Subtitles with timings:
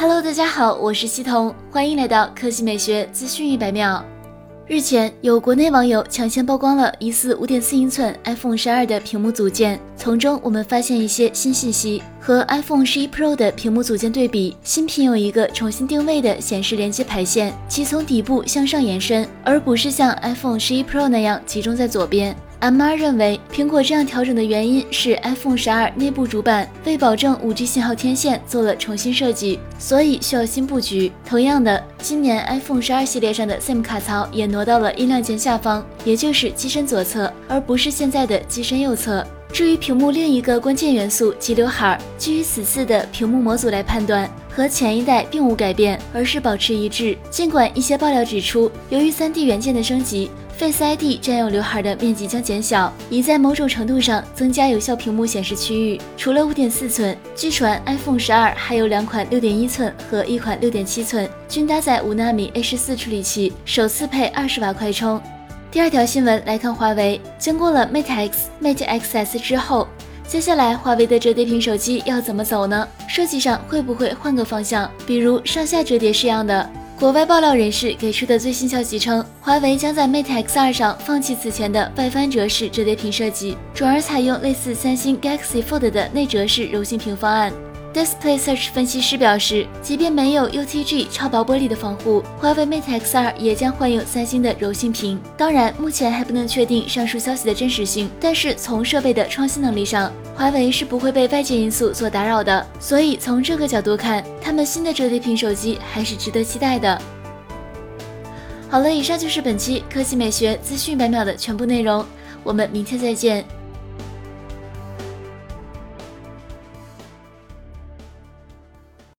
[0.00, 4.00] Hello，大家好，我是西彤，欢迎来到科技美学资讯一百秒。
[4.68, 12.00] 日前，有国内网友抢先曝光了疑似五点四英寸 iPhone 十二的屏幕组件，从中我们发现一些新信息。
[12.20, 22.36] 和 iPhone 十一 Pro 的屏幕组件对比，新品有一个重新定位的显示连接排线，其从底部向上延伸，而不是像 iPhone 十一 Pro 那样集中在左边。
[22.60, 31.12] M2 认为，苹果这样调整的原因是 iPhone 十二内部主板为保证 5G 信号天线做了重新设计，所以需要新布局。
[31.24, 39.24] 同样的，今年 iPhone 十二系列上的 SIM 卡槽也挪到了音量键下方，也就是机身左侧，而不是现在的机身右侧。
[39.52, 47.16] 至于屏幕另一个关键元素及刘海，基于此次的屏幕模组来判断，和前一代并无改变，而是保持一致。
[47.30, 50.30] 尽管一些爆料指出，由于 3D 元件的升级。
[50.58, 56.00] Face ID 占用刘海的面积将减小，以在某种程度上增加有效屏幕显示区域。
[56.16, 65.22] 除了5.4寸，据传 iPhone 十二还有两款6.1寸和一款6.7寸，均搭载五纳米 A 十四处理器，首次配二十瓦快充。
[65.70, 69.86] 第二条新闻来看，华为经过了 Mate X、Mate XS 之后，
[70.26, 72.88] 接下来华为的折叠屏手机要怎么走呢？
[73.06, 74.90] 设计上会不会换个方向？
[75.06, 76.68] 比如上下折叠式样的？
[76.98, 87.52] 国外爆料人士给出的最新消息称，华为将在 Mate X2 上放弃此前的外翻折式折叠屏设计，转而采用类似三星 Galaxy Fold 的内折式柔性屏方案。
[87.94, 95.18] Display Search 分析师表示，即便没有 UTG 超薄玻璃的防护，华为 Mate X2 也将换用三星的柔性屏。
[95.36, 102.64] 当然，目前还不能确定上述消息的真实性，但是从设备的创新能力上，华为是不会被外界因素所打扰的。
[102.78, 107.00] 所以从这个角度看，他们新的折叠屏手机还是值得期待的。
[108.68, 112.04] 好了，以上就是本期科技美学资讯百秒的全部内容，
[112.44, 113.44] 我们明天再见。